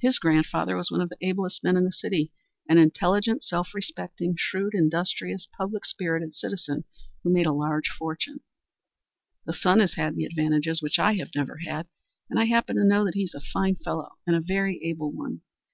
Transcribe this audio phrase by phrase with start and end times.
[0.00, 2.32] "His grandfather was one of the ablest men in the city
[2.66, 6.84] an intelligent, self respecting, shrewd, industrious, public spirited citizen
[7.22, 8.40] who made a large fortune.
[9.44, 11.88] The son has had advantages which I have never had,
[12.30, 15.12] and I happen to know that he is a fine fellow and a very able
[15.12, 15.42] one.